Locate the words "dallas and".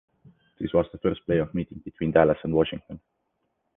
2.09-2.55